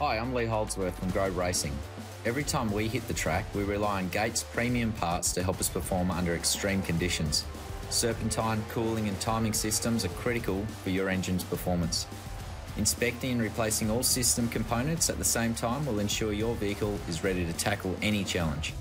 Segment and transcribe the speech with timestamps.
[0.00, 1.76] Hi, I'm Lee Holdsworth from Grove Racing.
[2.24, 5.68] Every time we hit the track, we rely on Gates premium parts to help us
[5.68, 7.44] perform under extreme conditions.
[7.90, 12.06] Serpentine, cooling, and timing systems are critical for your engine's performance.
[12.78, 17.22] Inspecting and replacing all system components at the same time will ensure your vehicle is
[17.22, 18.72] ready to tackle any challenge.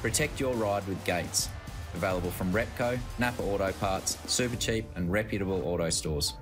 [0.00, 1.48] Protect your ride with Gates.
[1.94, 6.34] Available from Repco, Napa Auto Parts, Supercheap, and reputable auto stores.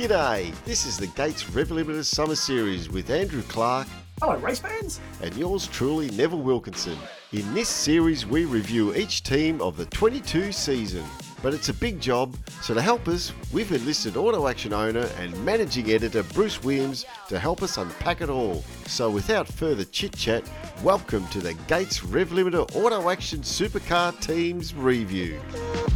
[0.00, 3.86] G'day, this is the Gates Rev Limited Summer Series with Andrew Clark
[4.18, 4.98] Hello, race fans.
[5.22, 6.96] and yours truly, Neville Wilkinson.
[7.34, 11.04] In this series, we review each team of the 22 season.
[11.42, 15.44] But it's a big job, so to help us, we've enlisted Auto Action owner and
[15.44, 18.64] managing editor Bruce Williams to help us unpack it all.
[18.86, 20.50] So without further chit chat,
[20.82, 25.38] welcome to the Gates Rev Limited Auto Action Supercar Teams Review.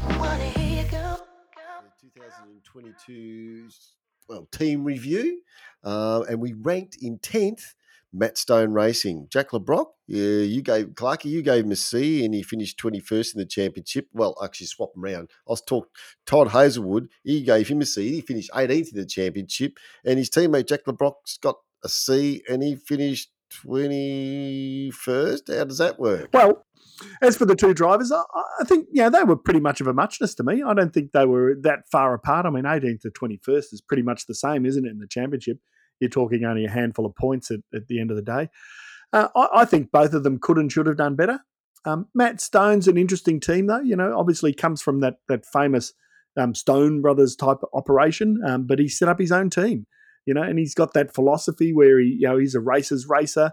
[0.09, 0.64] The
[2.75, 3.69] 2022
[4.29, 5.43] well team review,
[5.85, 7.75] uh, and we ranked in tenth.
[8.17, 9.89] Matt Stone Racing, Jack Le Brocq.
[10.07, 11.25] Yeah, you gave Clarky.
[11.25, 14.07] You gave him a C, and he finished twenty first in the championship.
[14.13, 15.31] Well, actually, swap them around.
[15.49, 15.89] I was talk
[16.25, 17.09] Todd Hazelwood.
[17.25, 18.13] He gave him a C.
[18.13, 22.45] He finished eighteenth in the championship, and his teammate Jack Le Brocq's got a C,
[22.49, 25.49] and he finished twenty first.
[25.49, 26.31] How does that work?
[26.33, 26.65] Well,
[27.23, 28.23] as for the two drivers, I,
[28.61, 30.63] I think yeah they were pretty much of a muchness to me.
[30.63, 32.47] I don't think they were that far apart.
[32.47, 34.91] I mean, 18th to 21st is pretty much the same, isn't it?
[34.91, 35.59] In the championship,
[36.01, 38.49] you're talking only a handful of points at, at the end of the day.
[39.13, 41.41] Uh, I, I think both of them could and should have done better.
[41.85, 43.81] Um, Matt Stone's an interesting team, though.
[43.81, 45.93] You know, obviously comes from that that famous
[46.37, 49.87] um, Stone Brothers type operation, um, but he set up his own team.
[50.27, 53.53] You know, and he's got that philosophy where he, you know, he's a racer's racer.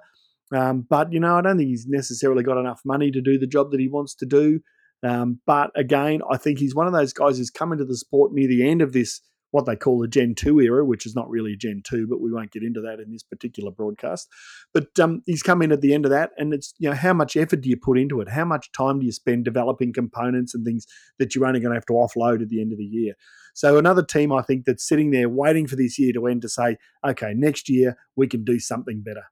[0.54, 3.48] Um, but you know, I don't think he's necessarily got enough money to do the
[3.48, 4.60] job that he wants to do.
[5.04, 8.34] Um, but again, I think he's one of those guys who's come into the sport
[8.34, 9.22] near the end of this
[9.52, 12.22] what they call the Gen two era, which is not really a Gen two, but
[12.22, 14.28] we won't get into that in this particular broadcast.
[14.74, 17.14] But um, he's come in at the end of that, and it's you know how
[17.14, 18.30] much effort do you put into it?
[18.30, 20.86] How much time do you spend developing components and things
[21.20, 23.14] that you're only going to have to offload at the end of the year?
[23.54, 26.50] So another team I think that's sitting there waiting for this year to end to
[26.50, 29.26] say, okay, next year we can do something better.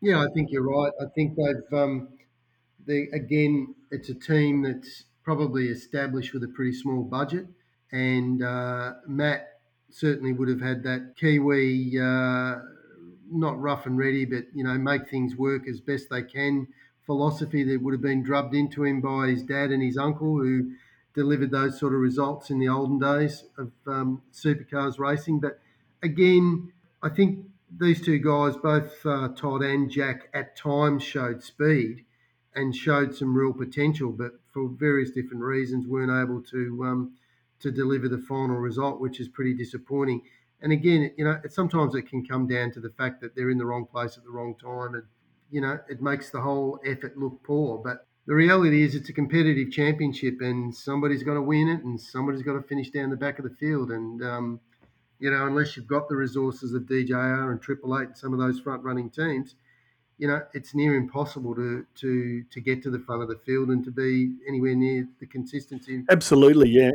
[0.00, 0.92] Yeah, I think you're right.
[1.00, 2.08] I think they've, um,
[2.86, 7.46] they again, it's a team that's probably established with a pretty small budget,
[7.92, 12.56] and uh, Matt certainly would have had that Kiwi, uh,
[13.30, 16.66] not rough and ready, but you know, make things work as best they can.
[17.06, 20.72] Philosophy that would have been drubbed into him by his dad and his uncle, who
[21.14, 25.40] delivered those sort of results in the olden days of um, supercars racing.
[25.40, 25.60] But
[26.02, 26.72] again,
[27.02, 27.46] I think
[27.78, 32.04] these two guys, both uh, Todd and Jack, at times showed speed
[32.54, 37.12] and showed some real potential, but for various different reasons weren't able to um,
[37.60, 40.22] to deliver the final result, which is pretty disappointing.
[40.62, 43.58] And again, you know, sometimes it can come down to the fact that they're in
[43.58, 45.04] the wrong place at the wrong time, and
[45.50, 47.78] you know, it makes the whole effort look poor.
[47.78, 52.00] But the reality is, it's a competitive championship, and somebody's got to win it, and
[52.00, 54.60] somebody's got to finish down the back of the field, and um,
[55.20, 58.38] you know, unless you've got the resources of DJR and Triple Eight and some of
[58.38, 59.54] those front running teams,
[60.16, 63.68] you know, it's near impossible to to to get to the front of the field
[63.68, 66.02] and to be anywhere near the consistency.
[66.10, 66.90] Absolutely, yeah.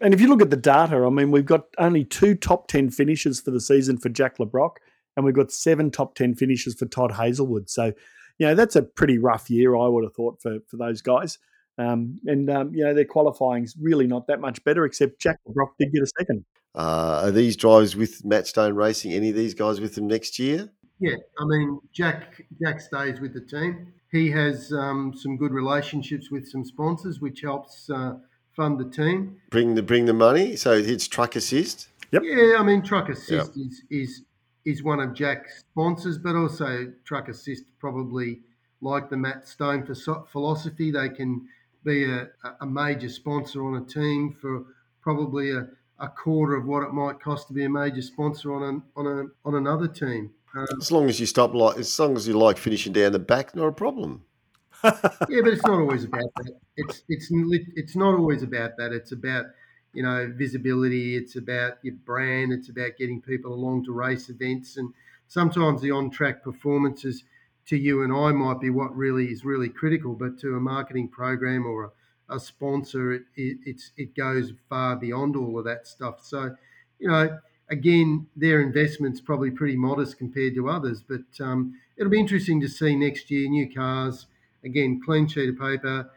[0.00, 2.90] And if you look at the data, I mean, we've got only two top ten
[2.90, 4.76] finishes for the season for Jack Le Brocq,
[5.16, 7.70] and we've got seven top ten finishes for Todd Hazelwood.
[7.70, 7.92] So,
[8.38, 11.38] you know, that's a pretty rough year, I would have thought for for those guys.
[11.78, 15.54] Um, and um, you know, their qualifying's really not that much better, except Jack Le
[15.54, 16.44] Brocq did get a second.
[16.74, 19.12] Uh, are these drivers with Matt Stone Racing?
[19.12, 20.70] Any of these guys with them next year?
[21.00, 23.92] Yeah, I mean, Jack Jack stays with the team.
[24.10, 28.14] He has um, some good relationships with some sponsors, which helps uh,
[28.54, 29.36] fund the team.
[29.50, 30.56] Bring the bring the money.
[30.56, 31.88] So it's truck assist.
[32.12, 32.22] Yep.
[32.24, 34.22] Yeah, I mean, Truck Assist is is
[34.64, 38.40] is one of Jack's sponsors, but also Truck Assist probably
[38.80, 40.90] like the Matt Stone for philosophy.
[40.90, 41.46] They can
[41.86, 42.28] be a,
[42.60, 44.64] a major sponsor on a team for
[45.00, 45.68] probably a,
[46.00, 49.06] a quarter of what it might cost to be a major sponsor on an, on
[49.06, 50.32] a on another team.
[50.54, 53.18] Um, As long as you stop like, as long as you like finishing down the
[53.18, 54.24] back, not a problem.
[54.84, 56.52] yeah, but it's not always about that.
[56.76, 57.30] It's it's
[57.76, 58.92] it's not always about that.
[58.92, 59.46] It's about
[59.92, 61.16] you know visibility.
[61.16, 62.52] It's about your brand.
[62.52, 64.92] It's about getting people along to race events, and
[65.28, 67.24] sometimes the on track performances
[67.66, 70.14] to you and I might be what really is really critical.
[70.14, 71.92] But to a marketing program or
[72.28, 76.24] a, a sponsor, it, it it goes far beyond all of that stuff.
[76.24, 76.56] So
[76.98, 77.38] you know.
[77.68, 82.68] Again, their investment's probably pretty modest compared to others, but um, it'll be interesting to
[82.68, 84.26] see next year new cars,
[84.62, 86.08] again, clean sheet of paper.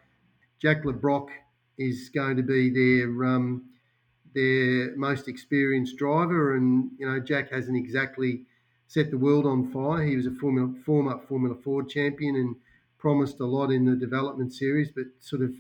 [0.60, 1.30] Jack Le Brocq
[1.80, 3.64] is going to be their um,
[4.36, 6.56] their most experienced driver.
[6.56, 8.44] And, you know, Jack hasn't exactly
[8.90, 10.04] set the world on fire.
[10.04, 12.56] He was a Formula, former Formula Ford champion and
[12.98, 15.54] promised a lot in the development series, but sort of,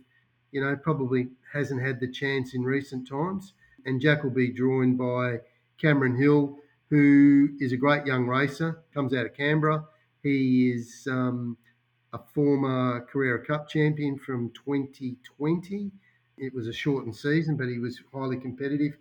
[0.51, 3.53] you know, probably hasn't had the chance in recent times.
[3.85, 5.41] And Jack will be joined by
[5.79, 6.57] Cameron Hill,
[6.89, 9.85] who is a great young racer, comes out of Canberra.
[10.23, 11.55] He is um,
[12.13, 15.91] a former Carrera Cup champion from 2020.
[16.39, 18.97] It was a shortened season, but he was highly competitive.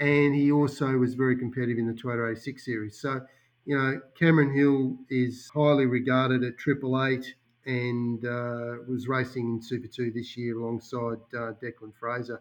[0.00, 2.98] And he also was very competitive in the Toyota 86 series.
[2.98, 3.20] So,
[3.66, 7.34] you know, Cameron Hill is highly regarded at Triple Eight
[7.66, 12.40] and uh, was racing in Super 2 this year alongside uh, Declan Fraser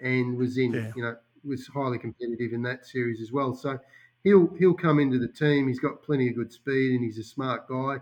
[0.00, 0.92] and was in, yeah.
[0.96, 3.54] you know, was highly competitive in that series as well.
[3.54, 3.78] So
[4.24, 5.68] he'll he'll come into the team.
[5.68, 7.98] He's got plenty of good speed and he's a smart guy.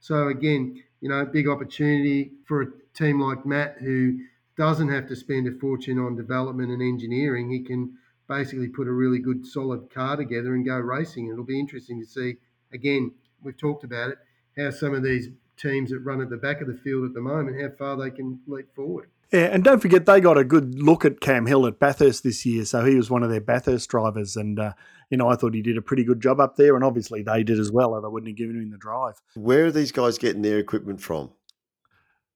[0.00, 4.18] So again, you know, big opportunity for a team like Matt who
[4.56, 7.50] doesn't have to spend a fortune on development and engineering.
[7.50, 7.96] He can
[8.28, 11.28] basically put a really good solid car together and go racing.
[11.28, 12.36] It'll be interesting to see.
[12.72, 13.12] Again,
[13.42, 14.18] we've talked about it,
[14.56, 17.20] how some of these teams that run at the back of the field at the
[17.20, 19.08] moment, how far they can leap forward.
[19.32, 22.46] Yeah, and don't forget they got a good look at Cam Hill at Bathurst this
[22.46, 24.72] year, so he was one of their Bathurst drivers, and uh,
[25.10, 27.42] you know I thought he did a pretty good job up there, and obviously they
[27.42, 29.20] did as well, or they wouldn't have given him the drive.
[29.34, 31.32] Where are these guys getting their equipment from?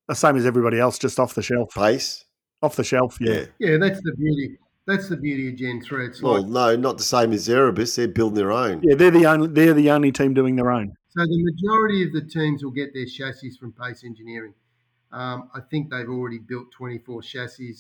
[0.08, 1.72] The same as everybody else, just off the shelf.
[1.72, 2.24] Pace,
[2.60, 3.18] off the shelf.
[3.20, 4.58] Yeah, yeah, that's the beauty.
[4.90, 6.06] That's the beauty of Gen Three.
[6.06, 7.94] It's well, like, no, not the same as Erebus.
[7.94, 8.82] They're building their own.
[8.82, 10.96] Yeah, they're the only they're the only team doing their own.
[11.10, 14.52] So the majority of the teams will get their chassis from Pace Engineering.
[15.12, 17.76] Um, I think they've already built 24 chassis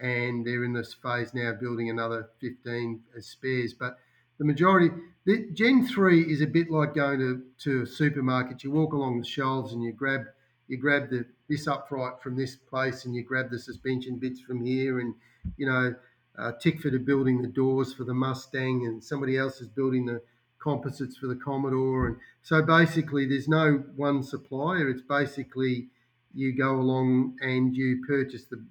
[0.00, 3.74] and they're in this phase now building another 15 as spares.
[3.74, 3.98] But
[4.38, 4.94] the majority,
[5.26, 8.64] the Gen 3 is a bit like going to, to a supermarket.
[8.64, 10.22] You walk along the shelves and you grab
[10.68, 14.64] you grab the this upright from this place and you grab the suspension bits from
[14.64, 15.14] here and
[15.56, 15.92] you know
[16.38, 20.22] uh, Tickford are building the doors for the Mustang and somebody else is building the
[20.58, 25.88] composites for the Commodore and so basically there's no one supplier it's basically
[26.34, 28.62] you go along and you purchase the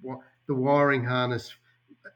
[0.50, 1.54] the wiring harness,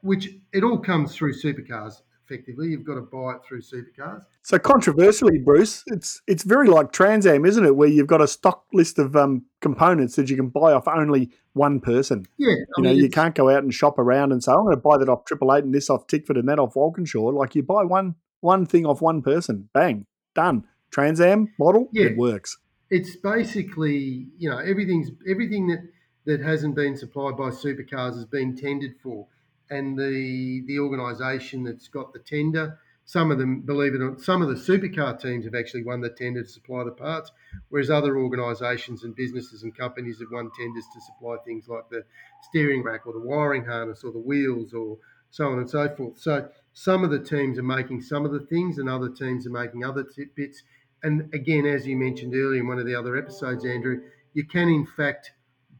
[0.01, 2.01] which it all comes through supercars.
[2.27, 4.25] Effectively, you've got to buy it through supercars.
[4.41, 7.75] So controversially, Bruce, it's it's very like Trans Am, isn't it?
[7.75, 11.31] Where you've got a stock list of um, components that you can buy off only
[11.53, 12.25] one person.
[12.37, 14.75] Yeah, I you know, you can't go out and shop around and say, "I'm going
[14.75, 17.55] to buy that off Triple Eight and this off Tickford and that off Walkinshaw." Like
[17.55, 20.65] you buy one one thing off one person, bang, done.
[20.91, 22.05] Trans Am model, yeah.
[22.05, 22.57] it works
[22.89, 25.81] it's basically you know everything's everything that
[26.25, 29.27] that hasn't been supplied by supercars has been tendered for,
[29.69, 32.79] and the the organisation that's got the tender.
[33.05, 36.01] Some of them, believe it or not, some of the supercar teams have actually won
[36.01, 37.31] the tender to supply the parts,
[37.69, 42.03] whereas other organisations and businesses and companies have won tenders to supply things like the
[42.41, 44.97] steering rack or the wiring harness or the wheels or
[45.29, 46.19] so on and so forth.
[46.19, 49.51] So some of the teams are making some of the things, and other teams are
[49.51, 50.05] making other
[50.35, 50.63] bits
[51.05, 54.01] and again, as you mentioned earlier in one of the other episodes, Andrew,
[54.33, 55.33] you can in fact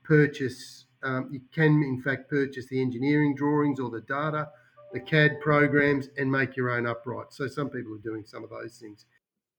[0.04, 4.50] purchase, um, you can in fact purchase the engineering drawings or the data,
[4.94, 7.28] the CAD programs, and make your own upright.
[7.32, 9.06] So some people are doing some of those things.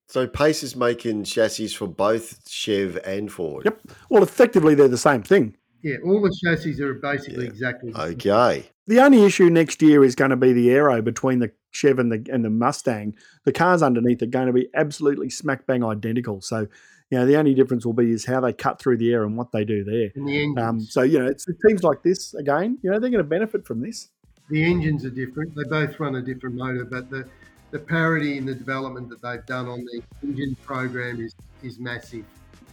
[0.07, 3.65] So Pace is making chassis for both Chev and Ford.
[3.65, 3.81] Yep.
[4.09, 5.55] Well, effectively, they're the same thing.
[5.83, 7.51] Yeah, all the chassis are basically yeah.
[7.51, 8.69] exactly the okay.
[8.87, 12.11] The only issue next year is going to be the aero between the Chev and
[12.11, 13.15] the and the Mustang.
[13.43, 16.41] The cars underneath are going to be absolutely smack bang identical.
[16.41, 16.67] So,
[17.11, 19.37] you know, the only difference will be is how they cut through the air and
[19.37, 20.11] what they do there.
[20.15, 22.79] The um, so, you know, it's teams like this again.
[22.81, 24.09] You know, they're going to benefit from this.
[24.49, 25.55] The engines are different.
[25.55, 27.27] They both run a different motor, but the
[27.71, 32.25] the parity in the development that they've done on the engine program is is massive.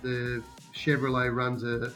[0.02, 0.42] The
[0.74, 1.92] Chevrolet runs a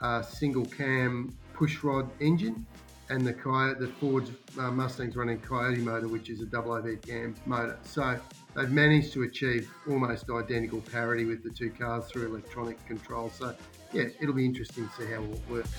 [0.00, 2.66] uh, single cam pushrod engine,
[3.08, 7.00] and the Coyote, the Ford's uh, Mustang's running Coyote motor, which is a double OV
[7.02, 7.78] cam motor.
[7.82, 8.20] So
[8.54, 13.30] they've managed to achieve almost identical parity with the two cars through electronic control.
[13.30, 13.56] So
[13.92, 15.70] yeah, it'll be interesting to see how it works.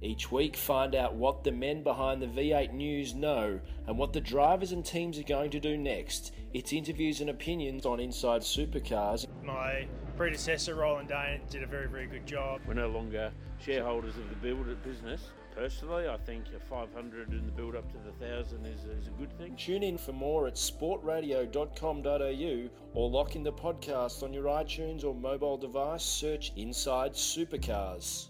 [0.00, 4.20] Each week, find out what the men behind the V8 News know and what the
[4.20, 6.32] drivers and teams are going to do next.
[6.54, 9.26] It's interviews and opinions on Inside Supercars.
[9.42, 12.60] My predecessor, Roland Dane, did a very, very good job.
[12.66, 15.30] We're no longer shareholders of the build business.
[15.56, 19.18] Personally, I think a 500 in the build up to the 1,000 is, is a
[19.18, 19.56] good thing.
[19.56, 25.12] Tune in for more at sportradio.com.au or lock in the podcast on your iTunes or
[25.12, 26.04] mobile device.
[26.04, 28.28] Search Inside Supercars.